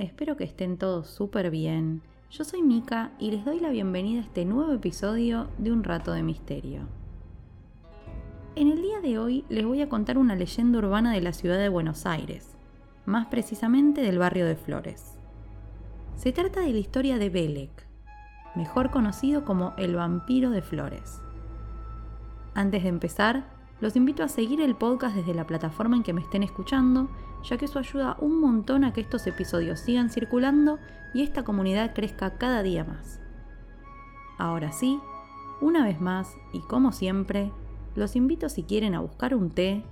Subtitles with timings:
[0.00, 2.00] Espero que estén todos súper bien.
[2.30, 6.12] Yo soy Mika y les doy la bienvenida a este nuevo episodio de Un Rato
[6.12, 6.88] de Misterio.
[8.56, 11.58] En el día de hoy les voy a contar una leyenda urbana de la ciudad
[11.58, 12.56] de Buenos Aires,
[13.04, 15.18] más precisamente del barrio de Flores.
[16.16, 17.86] Se trata de la historia de Belek,
[18.56, 21.20] mejor conocido como el vampiro de Flores.
[22.54, 23.44] Antes de empezar,
[23.80, 27.08] los invito a seguir el podcast desde la plataforma en que me estén escuchando,
[27.42, 30.78] ya que eso ayuda un montón a que estos episodios sigan circulando
[31.14, 33.20] y esta comunidad crezca cada día más.
[34.38, 35.00] Ahora sí,
[35.60, 37.52] una vez más y como siempre,
[37.94, 39.84] los invito si quieren a buscar un té,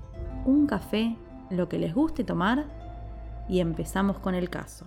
[0.45, 1.17] un café,
[1.51, 2.67] lo que les guste tomar
[3.49, 4.87] y empezamos con el caso.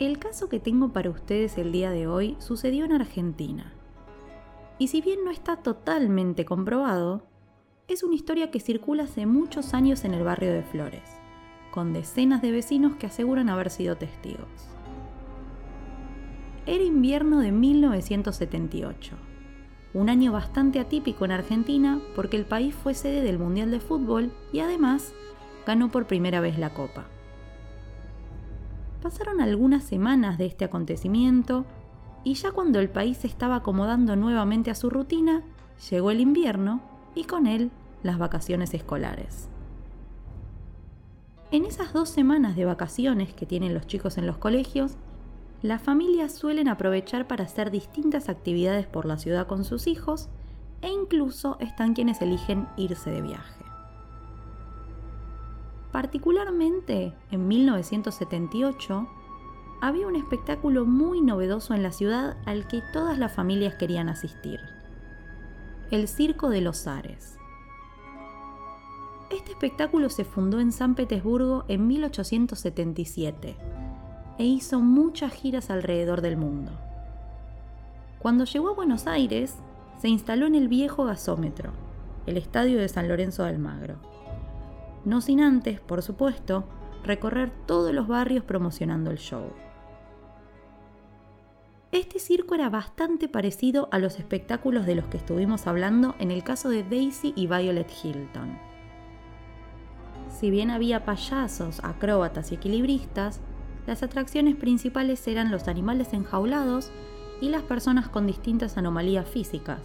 [0.00, 3.72] El caso que tengo para ustedes el día de hoy sucedió en Argentina.
[4.76, 7.22] Y si bien no está totalmente comprobado,
[7.86, 11.08] es una historia que circula hace muchos años en el barrio de Flores,
[11.70, 14.48] con decenas de vecinos que aseguran haber sido testigos.
[16.66, 19.14] Era invierno de 1978,
[19.92, 24.32] un año bastante atípico en Argentina porque el país fue sede del Mundial de Fútbol
[24.52, 25.12] y además
[25.64, 27.06] ganó por primera vez la Copa.
[29.04, 31.66] Pasaron algunas semanas de este acontecimiento
[32.24, 35.42] y ya cuando el país se estaba acomodando nuevamente a su rutina,
[35.90, 36.80] llegó el invierno
[37.14, 37.70] y con él
[38.02, 39.50] las vacaciones escolares.
[41.50, 44.96] En esas dos semanas de vacaciones que tienen los chicos en los colegios,
[45.60, 50.30] las familias suelen aprovechar para hacer distintas actividades por la ciudad con sus hijos
[50.80, 53.63] e incluso están quienes eligen irse de viaje.
[55.94, 59.06] Particularmente en 1978,
[59.80, 64.58] había un espectáculo muy novedoso en la ciudad al que todas las familias querían asistir.
[65.92, 67.38] El Circo de los Ares.
[69.30, 73.56] Este espectáculo se fundó en San Petersburgo en 1877
[74.40, 76.72] e hizo muchas giras alrededor del mundo.
[78.18, 79.54] Cuando llegó a Buenos Aires,
[80.02, 81.70] se instaló en el viejo gasómetro,
[82.26, 84.13] el estadio de San Lorenzo de Almagro
[85.04, 86.64] no sin antes, por supuesto,
[87.04, 89.52] recorrer todos los barrios promocionando el show.
[91.92, 96.42] Este circo era bastante parecido a los espectáculos de los que estuvimos hablando en el
[96.42, 98.58] caso de Daisy y Violet Hilton.
[100.28, 103.40] Si bien había payasos, acróbatas y equilibristas,
[103.86, 106.90] las atracciones principales eran los animales enjaulados
[107.40, 109.80] y las personas con distintas anomalías físicas,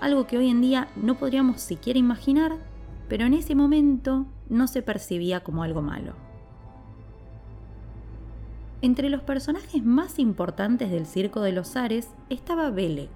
[0.00, 2.56] algo que hoy en día no podríamos siquiera imaginar
[3.12, 6.14] pero en ese momento no se percibía como algo malo.
[8.80, 13.10] Entre los personajes más importantes del Circo de los Ares estaba Belek,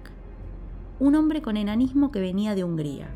[0.99, 3.07] un hombre con enanismo que venía de Hungría.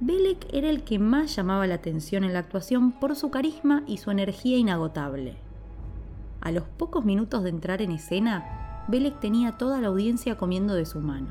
[0.00, 3.98] Belek era el que más llamaba la atención en la actuación por su carisma y
[3.98, 5.36] su energía inagotable.
[6.40, 10.86] A los pocos minutos de entrar en escena, Belek tenía toda la audiencia comiendo de
[10.86, 11.28] su mano.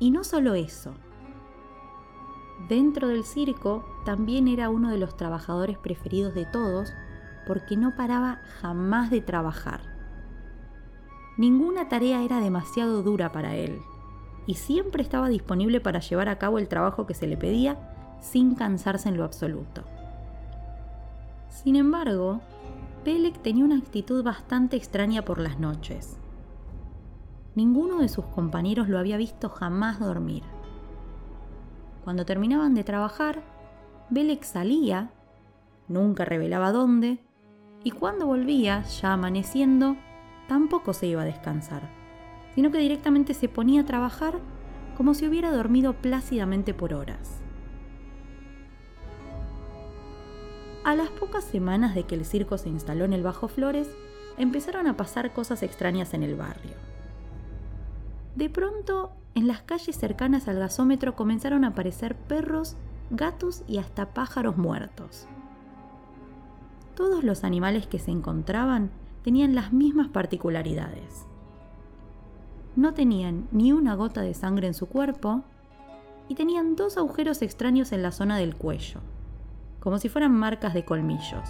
[0.00, 0.94] Y no solo eso,
[2.68, 6.92] Dentro del circo también era uno de los trabajadores preferidos de todos
[7.46, 9.80] porque no paraba jamás de trabajar.
[11.36, 13.80] Ninguna tarea era demasiado dura para él
[14.46, 17.76] y siempre estaba disponible para llevar a cabo el trabajo que se le pedía
[18.20, 19.84] sin cansarse en lo absoluto.
[21.48, 22.40] Sin embargo,
[23.04, 26.16] Pelec tenía una actitud bastante extraña por las noches.
[27.54, 30.42] Ninguno de sus compañeros lo había visto jamás dormir.
[32.06, 33.42] Cuando terminaban de trabajar,
[34.10, 35.10] Belek salía,
[35.88, 37.18] nunca revelaba dónde,
[37.82, 39.96] y cuando volvía, ya amaneciendo,
[40.46, 41.90] tampoco se iba a descansar,
[42.54, 44.38] sino que directamente se ponía a trabajar
[44.96, 47.40] como si hubiera dormido plácidamente por horas.
[50.84, 53.90] A las pocas semanas de que el circo se instaló en el Bajo Flores,
[54.38, 56.76] empezaron a pasar cosas extrañas en el barrio.
[58.36, 62.74] De pronto en las calles cercanas al gasómetro comenzaron a aparecer perros,
[63.10, 65.28] gatos y hasta pájaros muertos.
[66.94, 68.90] Todos los animales que se encontraban
[69.22, 71.26] tenían las mismas particularidades.
[72.76, 75.44] No tenían ni una gota de sangre en su cuerpo,
[76.28, 79.00] y tenían dos agujeros extraños en la zona del cuello,
[79.80, 81.48] como si fueran marcas de colmillos.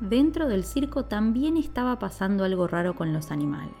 [0.00, 3.72] Dentro del circo también estaba pasando algo raro con los animales.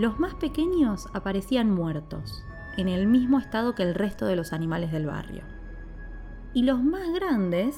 [0.00, 2.42] Los más pequeños aparecían muertos,
[2.78, 5.42] en el mismo estado que el resto de los animales del barrio.
[6.54, 7.76] Y los más grandes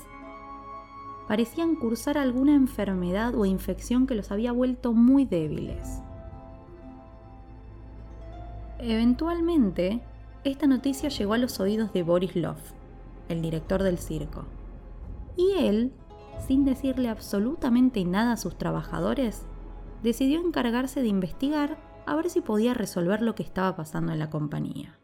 [1.26, 6.00] parecían cursar alguna enfermedad o infección que los había vuelto muy débiles.
[8.78, 10.00] Eventualmente,
[10.44, 12.58] esta noticia llegó a los oídos de Boris Lov,
[13.30, 14.44] el director del circo.
[15.36, 15.92] Y él,
[16.46, 19.42] sin decirle absolutamente nada a sus trabajadores,
[20.04, 24.30] decidió encargarse de investigar a ver si podía resolver lo que estaba pasando en la
[24.30, 24.98] compañía.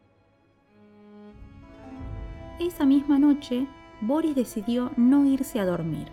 [2.59, 3.67] Esa misma noche,
[4.01, 6.11] Boris decidió no irse a dormir.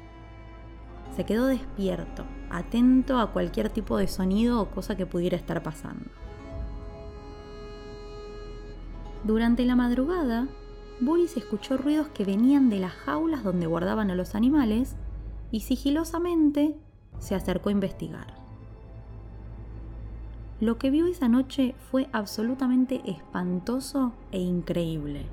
[1.15, 6.11] Se quedó despierto, atento a cualquier tipo de sonido o cosa que pudiera estar pasando.
[9.25, 10.47] Durante la madrugada,
[11.01, 14.97] Boris escuchó ruidos que venían de las jaulas donde guardaban a los animales
[15.51, 16.77] y sigilosamente
[17.19, 18.46] se acercó a investigar.
[20.59, 25.27] Lo que vio esa noche fue absolutamente espantoso e increíble.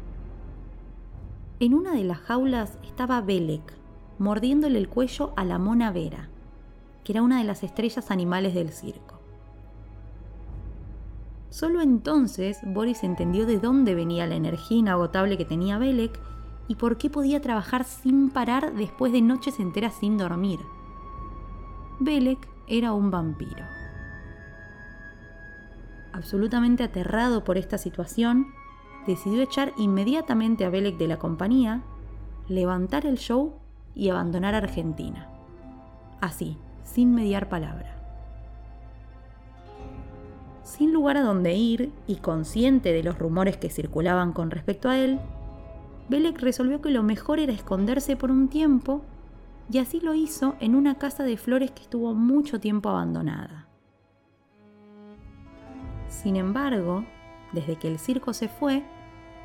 [1.61, 3.73] En una de las jaulas estaba Belek,
[4.19, 6.27] mordiéndole el cuello a la mona Vera,
[7.05, 9.21] que era una de las estrellas animales del circo.
[11.49, 16.19] Solo entonces Boris entendió de dónde venía la energía inagotable que tenía Belek
[16.67, 20.59] y por qué podía trabajar sin parar después de noches enteras sin dormir.
[22.01, 23.82] Belek era un vampiro.
[26.13, 28.47] Absolutamente aterrado por esta situación,
[29.07, 31.81] decidió echar inmediatamente a Belek de la compañía,
[32.47, 33.55] levantar el show
[33.95, 35.27] y abandonar Argentina.
[36.21, 37.99] Así, sin mediar palabra.
[40.63, 44.97] Sin lugar a dónde ir y consciente de los rumores que circulaban con respecto a
[44.97, 45.19] él,
[46.09, 49.01] Belek resolvió que lo mejor era esconderse por un tiempo
[49.71, 53.62] y así lo hizo en una casa de flores que estuvo mucho tiempo abandonada.
[56.13, 57.03] Sin embargo,
[57.53, 58.83] desde que el circo se fue,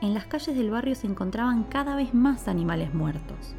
[0.00, 3.55] en las calles del barrio se encontraban cada vez más animales muertos.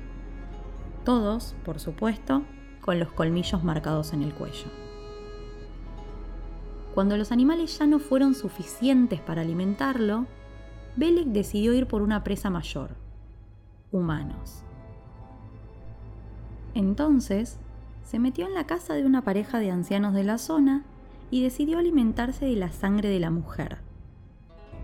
[1.03, 2.44] Todos, por supuesto,
[2.81, 4.67] con los colmillos marcados en el cuello.
[6.94, 10.27] Cuando los animales ya no fueron suficientes para alimentarlo,
[10.95, 12.91] Belek decidió ir por una presa mayor,
[13.91, 14.63] humanos.
[16.75, 17.57] Entonces,
[18.03, 20.85] se metió en la casa de una pareja de ancianos de la zona
[21.31, 23.77] y decidió alimentarse de la sangre de la mujer,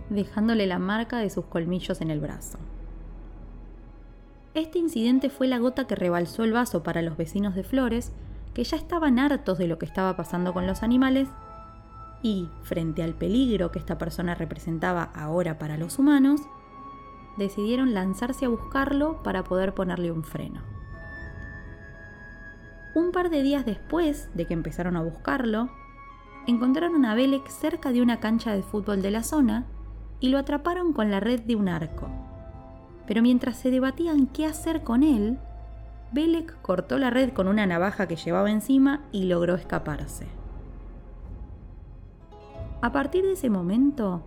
[0.10, 2.60] dejándole la marca de sus colmillos en el brazo.
[4.54, 8.14] Este incidente fue la gota que rebalsó el vaso para los vecinos de Flores,
[8.54, 11.28] que ya estaban hartos de lo que estaba pasando con los animales
[12.24, 16.42] y, frente al peligro que esta persona representaba ahora para los humanos,
[17.38, 20.62] decidieron lanzarse a buscarlo para poder ponerle un freno.
[22.96, 25.70] Un par de días después de que empezaron a buscarlo,
[26.48, 29.66] encontraron a Belek cerca de una cancha de fútbol de la zona
[30.20, 32.08] y lo atraparon con la red de un arco.
[33.08, 35.38] Pero mientras se debatían qué hacer con él,
[36.12, 40.28] Belek cortó la red con una navaja que llevaba encima y logró escaparse.
[42.82, 44.24] A partir de ese momento,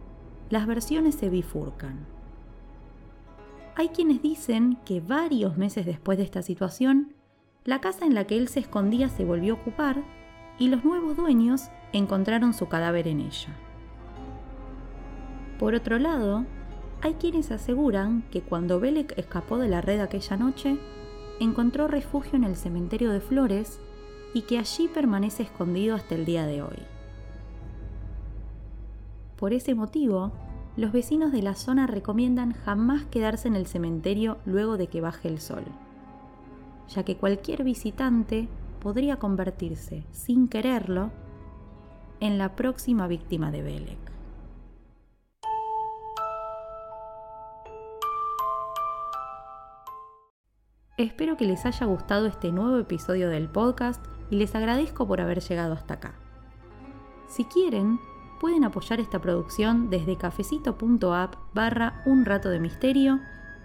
[0.50, 2.06] las versiones se bifurcan.
[3.76, 7.14] Hay quienes dicen que varios meses después de esta situación,
[7.64, 10.02] la casa en la que él se escondía se volvió a ocupar
[10.58, 13.56] y los nuevos dueños encontraron su cadáver en ella.
[15.58, 16.44] Por otro lado,
[17.00, 20.78] hay quienes aseguran que cuando Belek escapó de la red aquella noche,
[21.40, 23.80] encontró refugio en el cementerio de Flores
[24.34, 26.78] y que allí permanece escondido hasta el día de hoy.
[29.36, 30.32] Por ese motivo,
[30.76, 35.28] los vecinos de la zona recomiendan jamás quedarse en el cementerio luego de que baje
[35.28, 35.64] el sol,
[36.88, 41.10] ya que cualquier visitante podría convertirse, sin quererlo,
[42.20, 43.98] en la próxima víctima de Belek.
[50.96, 55.40] Espero que les haya gustado este nuevo episodio del podcast y les agradezco por haber
[55.40, 56.14] llegado hasta acá.
[57.28, 58.00] Si quieren,
[58.40, 63.20] pueden apoyar esta producción desde cafecito.app barra un rato de misterio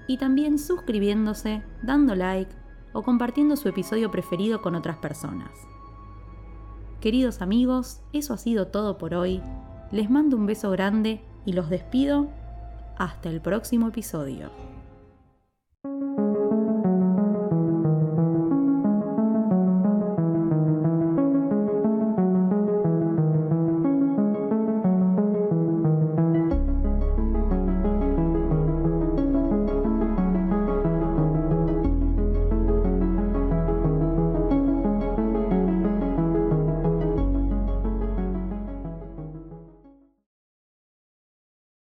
[0.07, 2.53] y también suscribiéndose, dando like
[2.93, 5.51] o compartiendo su episodio preferido con otras personas.
[7.01, 9.41] Queridos amigos, eso ha sido todo por hoy.
[9.91, 12.29] Les mando un beso grande y los despido
[12.97, 14.72] hasta el próximo episodio.